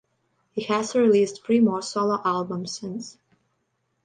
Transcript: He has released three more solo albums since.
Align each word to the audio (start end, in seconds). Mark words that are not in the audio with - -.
He 0.53 0.63
has 0.63 0.95
released 0.95 1.43
three 1.45 1.59
more 1.59 1.83
solo 1.83 2.19
albums 2.25 2.75
since. 2.79 3.19